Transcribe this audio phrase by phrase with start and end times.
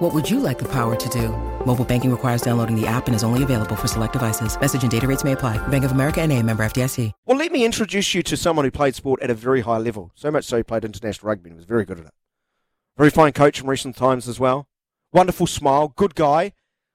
[0.00, 1.28] What would you like the power to do?
[1.66, 4.58] Mobile banking requires downloading the app and is only available for select devices.
[4.58, 5.58] Message and data rates may apply.
[5.68, 7.12] Bank of America and a member FDIC.
[7.26, 10.10] Well, let me introduce you to someone who played sport at a very high level.
[10.14, 12.12] So much so he played international rugby and was very good at it.
[12.96, 14.68] Very fine coach in recent times as well.
[15.12, 16.52] Wonderful smile, good guy.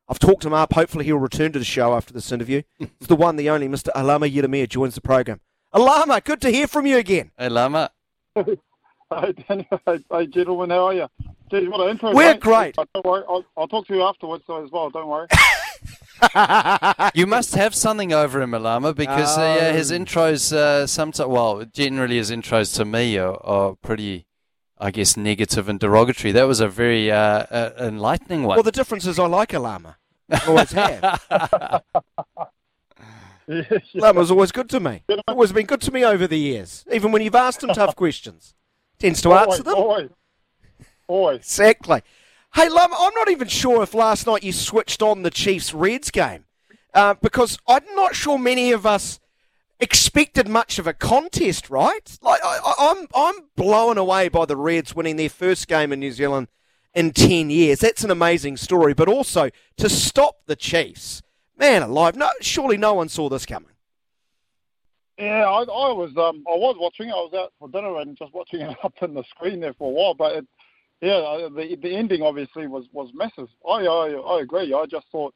[0.09, 0.73] I've talked him up.
[0.73, 2.63] Hopefully he'll return to the show after this interview.
[2.79, 3.89] it's the one, the only Mr.
[3.93, 5.41] Alama Ieremia joins the program.
[5.71, 7.29] Alama, good to hear from you again.
[7.37, 7.91] Hey, Lama.
[9.11, 9.79] Hi, Daniel.
[9.85, 11.07] Hey, hey, gentlemen, how are you?
[11.51, 12.11] Geez, what an intro.
[12.13, 12.39] We're mate.
[12.41, 12.75] great.
[12.75, 13.23] Don't worry.
[13.29, 14.89] I'll, I'll talk to you afterwards though, as well.
[14.89, 15.27] Don't worry.
[17.13, 19.95] You must have something over him, Alama, because uh, yeah, his Oh.
[19.97, 24.25] intros, uh, sometimes, well, generally his intros to me are, are pretty,
[24.77, 26.31] I guess, negative and derogatory.
[26.31, 28.55] That was a very uh, uh, enlightening one.
[28.55, 29.97] well, the difference is I like Alama.
[30.47, 31.19] Always have.
[33.93, 35.03] Alama's always good to me.
[35.27, 38.55] Always been good to me over the years, even when you've asked him tough questions.
[38.99, 39.75] Tends to answer them.
[41.07, 41.37] always.
[41.37, 42.01] Exactly.
[42.53, 46.09] Hey, Lama, I'm not even sure if last night you switched on the Chiefs Reds
[46.09, 46.45] game
[46.93, 49.19] uh, because I'm not sure many of us
[49.79, 52.17] expected much of a contest, right?
[52.21, 55.99] Like I, I, I'm, I'm blown away by the Reds winning their first game in
[55.99, 56.47] New Zealand
[56.93, 57.79] in ten years.
[57.79, 61.21] That's an amazing story, but also to stop the Chiefs,
[61.57, 62.15] man alive!
[62.15, 63.74] No, surely no one saw this coming.
[65.17, 67.07] Yeah, I, I was um I was watching.
[67.09, 67.13] it.
[67.13, 69.89] I was out for dinner and just watching it up on the screen there for
[69.89, 70.13] a while.
[70.13, 70.47] But it,
[71.01, 73.49] yeah, the the ending obviously was was massive.
[73.67, 74.73] I I, I agree.
[74.73, 75.33] I just thought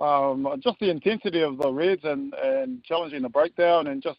[0.00, 4.18] um just the intensity of the Reds and and challenging the breakdown and just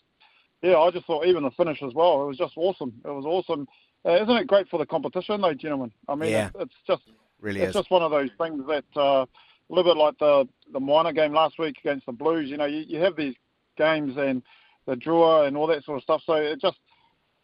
[0.62, 2.24] yeah, I just thought even the finish as well.
[2.24, 2.94] It was just awesome.
[3.04, 3.68] It was awesome.
[4.06, 5.92] Uh, isn't it great for the competition, though, gentlemen?
[6.08, 6.48] I mean, Yeah.
[6.56, 7.04] it's, it's just
[7.42, 9.28] Really it's just one of those things that uh, a
[9.70, 12.50] little bit like the the Moana game last week against the Blues.
[12.50, 13.36] You know, you, you have these
[13.78, 14.42] games and
[14.86, 16.22] the draw and all that sort of stuff.
[16.26, 16.78] So it just,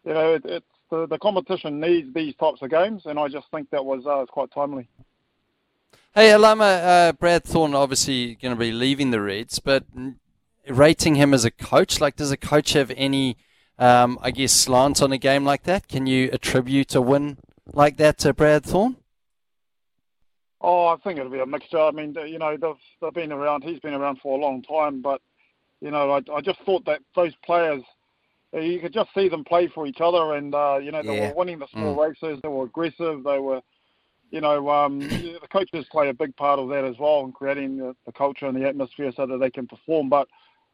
[0.04, 3.46] you know, it, it's the, the competition needs these types of games, and I just
[3.50, 4.88] think that was uh, quite timely.
[6.14, 9.84] Hey, Alama, uh, Brad Thorne obviously going to be leaving the Reds, but
[10.68, 13.38] rating him as a coach, like, does a coach have any,
[13.78, 15.88] um, I guess, slant on a game like that?
[15.88, 17.38] Can you attribute a win
[17.72, 18.96] like that to Brad Thorne?
[20.60, 21.80] Oh, I think it'll be a mixture.
[21.80, 23.64] I mean, you know, they've they've been around.
[23.64, 25.20] He's been around for a long time, but
[25.82, 27.82] you know, I I just thought that those players,
[28.54, 31.10] uh, you could just see them play for each other, and uh, you know, they
[31.10, 31.28] Yeah.
[31.28, 32.38] were winning the small races.
[32.42, 33.24] They were aggressive.
[33.24, 33.60] They were,
[34.30, 35.00] you know, um,
[35.42, 38.46] the coaches play a big part of that as well in creating the, the culture
[38.46, 40.08] and the atmosphere so that they can perform.
[40.08, 40.28] But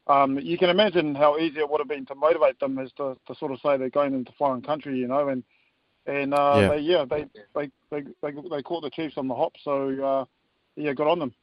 [0.09, 3.17] um, you can imagine how easy it would have been to motivate them as to,
[3.27, 5.43] to sort of say they're going into foreign country, you know, and
[6.05, 6.69] and uh, Yeah.
[6.69, 10.25] They, yeah, they, they they they they caught the Chiefs on the hop, so uh,
[10.77, 11.35] yeah, good on them.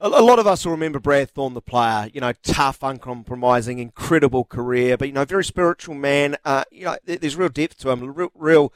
[0.00, 2.08] A, lot of us will remember Brad Thorne, the player.
[2.12, 6.36] You know, tough, uncompromising, incredible career, but you know, very spiritual man.
[6.44, 8.14] Uh, you know, there's real depth to him.
[8.14, 8.72] Real, real.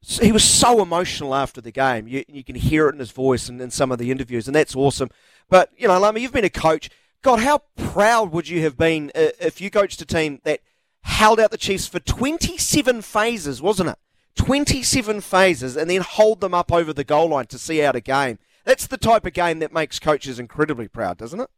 [0.00, 2.08] He was so emotional after the game.
[2.08, 4.54] You, you can hear it in his voice and in some of the interviews, and
[4.54, 5.10] that's awesome.
[5.48, 6.90] But you know, Lama, you've been a coach.
[7.22, 10.60] God, how proud would you have been uh, if you coached a team that
[11.02, 13.98] held out the Chiefs for 27 phases, wasn't it?
[14.34, 18.00] 27 phases, and then hold them up over the goal line to see out a
[18.00, 18.38] game.
[18.64, 21.50] That's the type of game that makes coaches incredibly proud, doesn't it?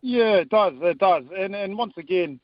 [0.00, 0.74] Yeah, it does.
[0.80, 1.24] It does.
[1.36, 2.40] And and once again,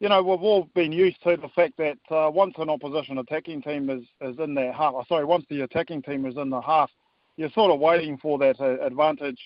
[0.00, 3.62] you know, we've all been used to the fact that uh, once an opposition attacking
[3.62, 6.60] team is, is in their half, oh, sorry, once the attacking team is in the
[6.60, 6.90] half,
[7.36, 9.40] you're sort of waiting for that uh, advantage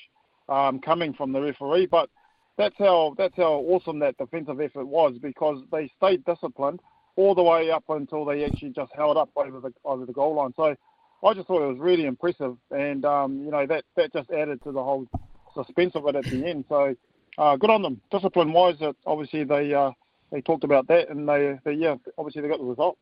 [0.48, 1.86] um, coming from the referee.
[1.86, 2.08] But
[2.56, 6.80] that's how that's how awesome that defensive effort was because they stayed disciplined
[7.16, 10.34] all the way up until they actually just held up over the over the goal
[10.36, 10.52] line.
[10.54, 10.76] So
[11.24, 14.62] I just thought it was really impressive, and um, you know that that just added
[14.64, 15.06] to the whole
[15.54, 16.66] suspense of it at the end.
[16.68, 16.94] So
[17.38, 18.00] uh, good on them.
[18.10, 18.76] Discipline wise,
[19.06, 19.92] obviously they uh,
[20.30, 22.98] they talked about that, and they, they yeah obviously they got the result.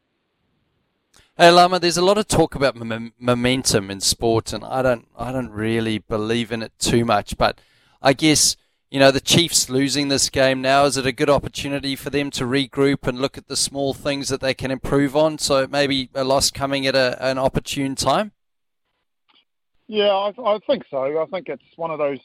[1.36, 5.06] Hey Lama, there's a lot of talk about mom- momentum in sport, and I don't,
[5.18, 7.36] I don't really believe in it too much.
[7.36, 7.60] But
[8.00, 8.56] I guess
[8.92, 12.30] you know the Chiefs losing this game now is it a good opportunity for them
[12.32, 15.38] to regroup and look at the small things that they can improve on?
[15.38, 18.32] So maybe a loss coming at a, an opportune time.
[19.88, 21.22] Yeah, I, I think so.
[21.22, 22.18] I think it's one of those,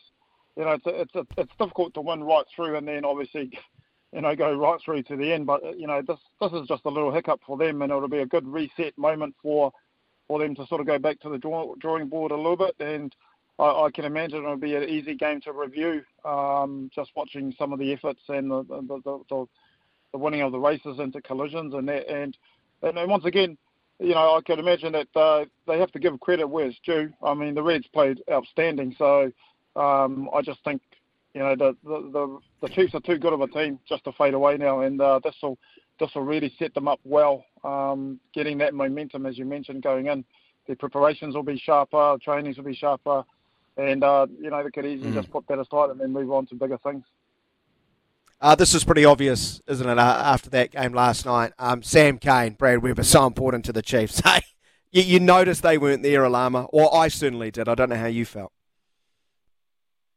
[0.58, 3.58] you know, it's it's it's difficult to win right through and then obviously,
[4.12, 5.46] you know, go right through to the end.
[5.46, 8.20] But you know, this this is just a little hiccup for them, and it'll be
[8.20, 9.72] a good reset moment for
[10.28, 12.76] for them to sort of go back to the draw, drawing board a little bit
[12.82, 13.16] and
[13.60, 16.04] I, can imagine it'll be an easy game to review.
[16.24, 19.48] Um, just watching some of the efforts and the
[20.14, 22.38] winning of the races into collisions and and
[22.84, 23.58] and once again,
[24.00, 27.12] you know, I can imagine that uh, they have to give credit where it's due.
[27.24, 29.32] I mean, the Reds played outstanding, so
[29.76, 30.82] um, I just think
[31.34, 34.82] you know the, Chiefs are too good of a team just to fade away now,
[34.82, 35.58] and uh, this will
[36.00, 40.08] this will really set them up well, um, getting that momentum as you mentioned going
[40.08, 40.24] in.
[40.68, 43.24] Their preparations will be sharper, trainings will be sharper,
[43.78, 45.16] and uh, you know they could easily mm.
[45.16, 47.04] just put that aside and then move on to bigger things.
[48.40, 49.98] Uh, this is pretty obvious, isn't it?
[49.98, 53.82] Uh, after that game last night, um, Sam Cane, Brad Weber, so important to the
[53.82, 54.22] Chiefs.
[54.26, 54.42] Hey,
[54.92, 57.68] you, you noticed they weren't there, Alama, or I certainly did.
[57.68, 58.54] I don't know how you felt.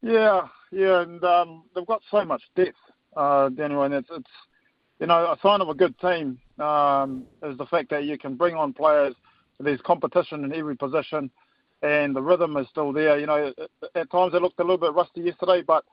[0.03, 2.77] Yeah, yeah, and um, they've got so much depth,
[3.17, 4.31] uh, Daniel, and it's, it's
[5.01, 8.37] you know a sign of a good team um, is the fact that you can
[8.37, 9.15] bring on players.
[9.59, 11.31] There's competition in every position,
[11.83, 13.19] and the rhythm is still there.
[13.19, 13.53] You know,
[13.95, 15.85] at times it looked a little bit rusty yesterday, but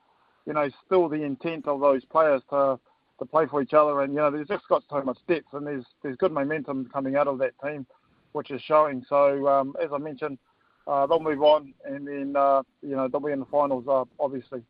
[0.45, 2.79] you know, still the intent of those players to
[3.19, 5.65] to play for each other, and you know, they've just got so much depth, and
[5.65, 7.85] there's there's good momentum coming out of that team,
[8.33, 9.03] which is showing.
[9.07, 10.37] So um, as I mentioned,
[10.85, 14.05] uh, they'll move on, and then uh, you know they'll be in the finals, uh,
[14.19, 14.61] obviously.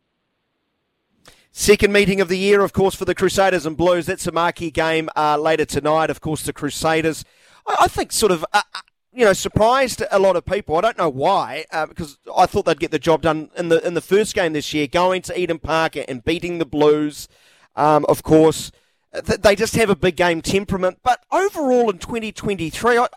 [1.51, 4.05] Second meeting of the year, of course, for the Crusaders and Blues.
[4.05, 6.09] That's a marquee game uh, later tonight.
[6.09, 7.25] Of course, the Crusaders,
[7.65, 8.61] I, I think, sort of uh,
[9.17, 10.77] you know, surprised a lot of people.
[10.77, 13.85] I don't know why, uh, because I thought they'd get the job done in the
[13.85, 17.27] in the first game this year, going to Eden Park and beating the Blues.
[17.75, 18.71] Um, of course,
[19.11, 20.99] they just have a big game temperament.
[21.01, 23.07] But overall, in 2023, I,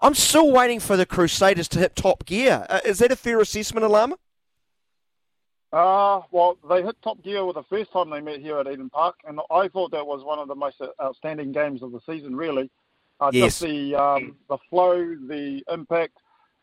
[0.00, 2.66] am still waiting for the Crusaders to hit top gear.
[2.70, 4.16] Uh, is that a fair assessment, Alama?
[5.74, 8.88] Uh, well, they hit top gear with the first time they met here at Eden
[8.88, 12.34] Park, and I thought that was one of the most outstanding games of the season,
[12.34, 12.70] really.
[13.20, 13.58] Uh, yes.
[13.58, 14.96] Just the um, the flow,
[15.28, 16.16] the impact,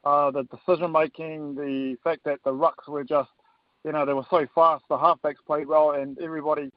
[0.04, 3.30] uh, the decision making, the fact that the rucks were just,
[3.86, 4.84] you know, they were so fast.
[4.90, 6.72] The halfbacks played well, and everybody,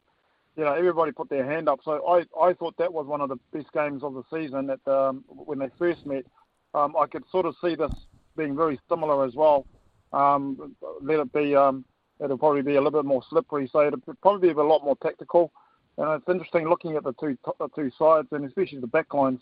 [0.56, 1.80] you know, everybody put their hand up.
[1.82, 4.66] So I, I thought that was one of the best games of the season.
[4.66, 6.26] That um, when they first met,
[6.74, 7.92] um, I could sort of see this
[8.36, 9.66] being very similar as well.
[10.12, 11.84] Um, let it be, um,
[12.22, 13.70] it'll probably be a little bit more slippery.
[13.72, 15.52] So it'll probably be a lot more tactical.
[15.96, 19.40] And it's interesting looking at the two the two sides, and especially the backlines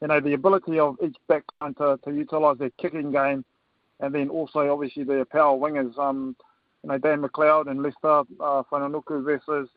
[0.00, 3.44] you know, the ability of each backline to, to utilise their kicking game,
[4.00, 5.96] and then also obviously their power wingers.
[5.98, 6.36] Um,
[6.82, 9.68] you know, Dan McLeod and Leicester uh, Fainga'anuku versus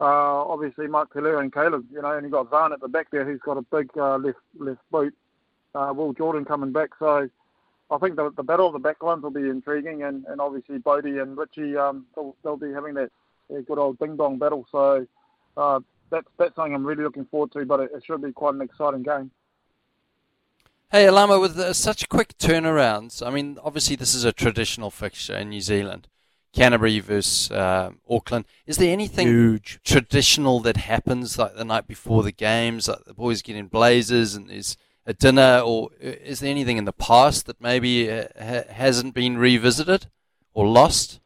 [0.00, 1.84] uh, obviously Mark Telea and Caleb.
[1.92, 4.16] You know, and you got Zarn at the back there who's got a big uh,
[4.16, 5.14] left left boot.
[5.74, 7.28] Uh, Will Jordan coming back, so
[7.92, 11.18] I think the, the battle of the backlines will be intriguing, and, and obviously Bodie
[11.18, 13.10] and Richie um, they'll, they'll be having that,
[13.48, 14.66] that good old ding dong battle.
[14.72, 15.06] So
[15.56, 15.80] uh,
[16.10, 18.62] that's that's something I'm really looking forward to, but it, it should be quite an
[18.62, 19.30] exciting game.
[20.92, 25.36] Hey, Alama, with uh, such quick turnarounds, I mean, obviously this is a traditional fixture
[25.36, 26.08] in New Zealand.
[26.52, 28.44] Canterbury versus uh, Auckland.
[28.66, 29.78] Is there anything Huge.
[29.84, 34.34] traditional that happens like the night before the games, like the boys get in blazers
[34.34, 34.76] and there's
[35.06, 39.14] a dinner, or uh, is there anything in the past that maybe uh, ha- hasn't
[39.14, 40.06] been revisited
[40.54, 41.20] or lost?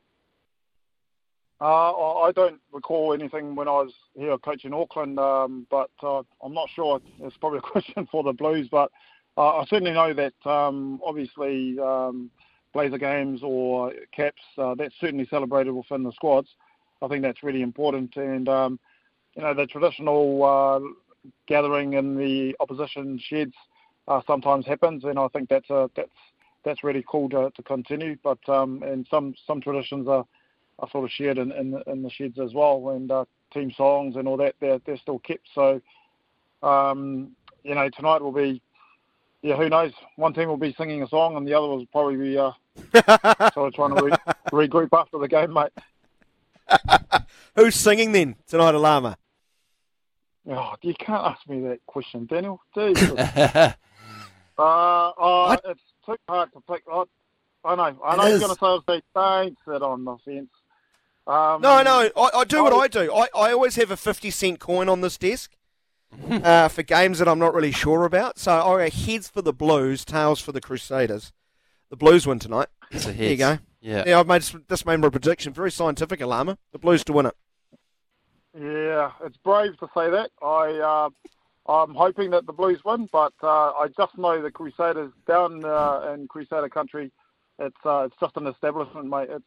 [1.58, 6.52] Uh, I don't recall anything when I was here coaching Auckland, um, but uh, I'm
[6.52, 7.00] not sure.
[7.20, 8.93] It's probably a question for the Blues, but
[9.36, 12.31] I certainly know that um, obviously um,
[12.72, 16.48] Blazer games or caps, uh, that's certainly celebrated within the squads.
[17.02, 18.16] I think that's really important.
[18.16, 18.78] And, um,
[19.36, 20.81] you know, the traditional uh,
[21.46, 23.54] gathering in the opposition sheds
[24.09, 26.11] uh, sometimes happens, and I think that's a, that's
[26.64, 28.16] that's really cool to, to continue.
[28.23, 30.25] But um, and some some traditions are,
[30.78, 34.16] are sort of shared in, in, in the sheds as well, and uh, team songs
[34.16, 35.49] and all that they're they're still kept.
[35.54, 35.80] So
[36.62, 37.30] um,
[37.62, 38.61] you know tonight will be
[39.44, 39.92] yeah, who knows?
[40.16, 42.52] One team will be singing a song, and the other will probably be uh,
[43.52, 45.70] sort of trying to re- regroup after the game, mate.
[47.54, 49.16] Who's singing then tonight, Alama?
[50.48, 52.58] Oh, you can't ask me that question, Daniel.
[52.74, 53.72] uh,
[54.58, 56.82] uh, it's too hard to pick.
[56.90, 57.04] I,
[57.66, 58.00] I know.
[58.02, 60.48] I know you're going to say, don't sit on the fence.
[61.26, 62.10] Um, no, no.
[62.16, 63.12] I, I do I, what I do.
[63.12, 65.54] I, I always have a 50 cent coin on this desk.
[66.30, 68.38] uh, for games that I'm not really sure about.
[68.38, 71.33] So I go heads for the Blues, tails for the Crusaders.
[71.90, 72.68] The Blues win tonight.
[72.90, 73.18] It's a head.
[73.18, 73.59] There you go.
[73.80, 74.04] Yeah.
[74.06, 75.52] Yeah, I've made this made my prediction.
[75.52, 76.59] Very scientific, Alama.
[76.73, 77.37] The Blues to win it.
[78.59, 80.30] Yeah, it's brave to say that.
[80.40, 81.11] I
[81.66, 85.64] uh, I'm hoping that the Blues win, but uh, I just know the Crusaders down
[85.64, 87.11] uh, in Crusader country.
[87.59, 89.28] It's uh, it's just an establishment, mate.
[89.30, 89.44] It's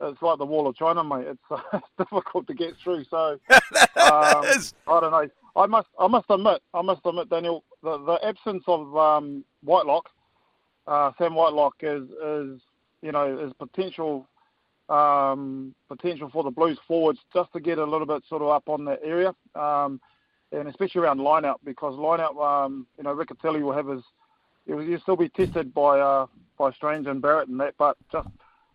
[0.00, 1.26] it's like the wall of China, mate.
[1.26, 3.04] It's, uh, it's difficult to get through.
[3.04, 4.40] So um, I
[4.86, 5.28] don't know.
[5.54, 10.08] I must I must admit I must admit Daniel the, the absence of um, Whitelock,
[10.86, 12.60] uh, Sam Whitelock is is
[13.02, 14.26] you know, is potential
[14.88, 18.68] um, potential for the Blues forwards just to get a little bit sort of up
[18.68, 20.00] on that area, um,
[20.52, 24.02] and especially around line-out because line-out, um, you know, Riccitelli will have his,
[24.66, 26.26] he'll, still be tested by uh,
[26.58, 28.28] by Strange and Barrett and that, but just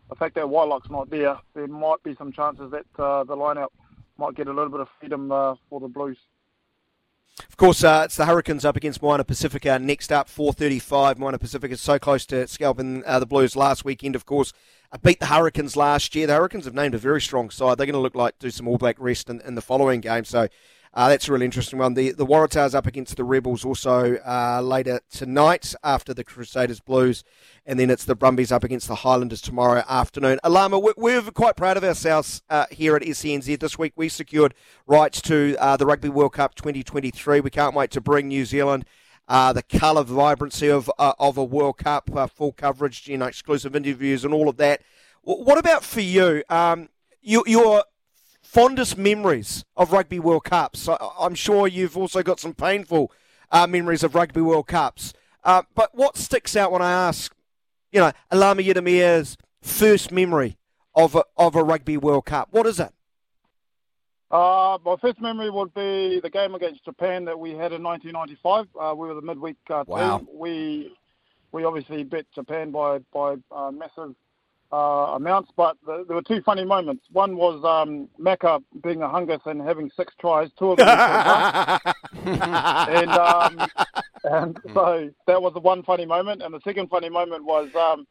[0.10, 3.74] the fact that Whitelock's not there, there might be some chances that uh, the line-out
[4.17, 6.17] might get a little bit of freedom uh, for the Blues.
[7.50, 9.81] Of course, uh, it's the Hurricanes up against Moana Pasifika.
[9.81, 11.17] Next up, 4:35.
[11.17, 14.15] Moana Pasifika is so close to scalping uh, the Blues last weekend.
[14.15, 14.53] Of course,
[14.91, 16.27] uh, beat the Hurricanes last year.
[16.27, 17.77] The Hurricanes have named a very strong side.
[17.77, 20.24] They're going to look like do some All Black rest in, in the following game.
[20.24, 20.48] So
[20.98, 21.94] uh, that's a really interesting one.
[21.94, 27.24] The the Waratahs up against the Rebels also uh, later tonight after the Crusaders Blues,
[27.68, 30.39] and then it's the Brumbies up against the Highlanders tomorrow afternoon.
[30.44, 33.60] Alama, we're, quite proud of ourselves uh, here at SENZ.
[33.60, 33.94] this week.
[33.96, 34.56] We secured
[34.88, 37.42] rights to uh, the Rugby World Cup 2023.
[37.42, 38.84] We can't wait to bring New Zealand.
[39.27, 43.75] Uh, the colour vibrancy of uh, of a World Cup, full coverage, you know, exclusive
[43.75, 44.82] interviews, and all of that.
[45.22, 46.44] What about for you?
[46.50, 46.89] Um,
[47.22, 47.84] you, you're
[48.48, 50.88] fondest memories of Rugby World Cups?
[51.20, 53.12] I'm sure you've also got some painful
[53.51, 55.13] uh, memories of Rugby World Cups.
[55.44, 57.36] Uh, but what sticks out when I ask,
[57.92, 60.58] you know, Alama Ieremia's first memory
[60.96, 62.48] of a, of a Rugby World Cup?
[62.51, 62.94] What is it?
[64.32, 68.68] Uh, my first memory would be the game against Japan that we had in 1995.
[68.80, 70.20] Uh, we were the midweek uh, wow.
[70.20, 70.27] team.
[70.34, 70.94] We
[71.51, 74.16] we obviously beat Japan by by uh, massive
[74.72, 77.06] uh, amounts, but the, there were two funny moments.
[77.12, 80.88] One was um, Macca being a hungus and having six tries, two of them
[82.26, 83.68] and, um,
[84.24, 86.42] and so that was the one funny moment.
[86.42, 88.06] And the second funny moment was um,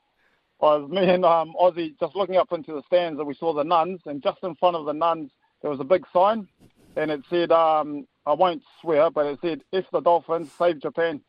[0.60, 3.64] was me and um, Ozzy just looking up into the stands and we saw the
[3.64, 6.48] nuns, and just in front of the nuns there was a big sign,
[6.96, 11.20] and it said, um, I won't swear, but it said, "If the Dolphins save Japan."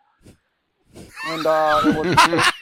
[1.28, 2.52] And uh, it was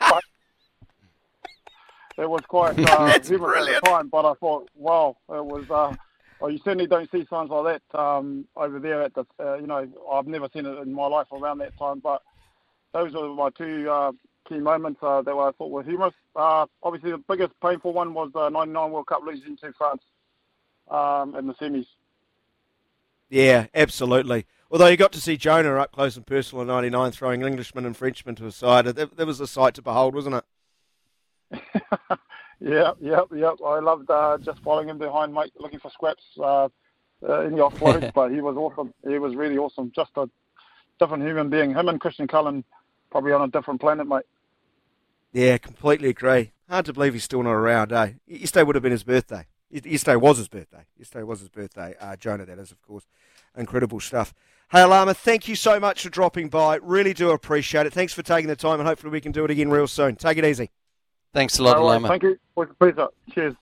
[2.18, 4.08] it was quite uh, humorous at the time.
[4.08, 5.70] But I thought, wow, it was.
[5.70, 5.96] Uh,
[6.40, 9.26] well, you certainly don't see signs like that um, over there at the.
[9.40, 12.00] Uh, you know, I've never seen it in my life around that time.
[12.00, 12.22] But
[12.94, 14.12] those were my two uh,
[14.48, 16.14] key moments uh, that I thought were humorous.
[16.36, 20.04] Uh, obviously, the biggest painful one was the '99 World Cup losing to France
[20.90, 21.88] um, in the semis.
[23.30, 24.46] Yeah, absolutely.
[24.72, 27.96] Although you got to see Jonah up close and personal in '99 throwing Englishmen and
[27.96, 30.46] Frenchmen to a side, that, that was a sight to behold, wasn't it?
[32.60, 33.52] yeah, yeah, yeah.
[33.66, 36.70] I loved uh, just following him behind Mike, looking for scraps uh,
[37.28, 38.14] uh, in the offloads.
[38.16, 38.94] but he was awesome.
[39.08, 39.92] He was really awesome.
[39.96, 40.30] Just a
[41.00, 41.72] different human being.
[41.72, 42.64] Him and Christian Cullen
[43.12, 44.26] probably on a different planet, mate.
[45.32, 46.52] Yeah, completely agree.
[46.70, 48.14] Hard to believe he's still not around, eh?
[48.26, 49.46] Yesterday would have been his birthday.
[49.70, 50.86] Yesterday was his birthday.
[50.98, 51.96] Yesterday was his birthday.
[52.00, 53.06] Uh, Jonah, that is, of course.
[53.58, 54.34] Incredible stuff.
[54.72, 56.78] Hey, Alama, thank you so much for dropping by.
[56.82, 57.94] Really do appreciate it.
[57.94, 60.16] Thanks for taking the time, and hopefully we can do it again real soon.
[60.16, 60.72] Take it easy.
[61.36, 62.08] Thanks a lot, Lama.
[62.08, 62.32] Thank you.
[62.32, 63.02] It was a pleasure.
[63.02, 63.54] Uh, cheers.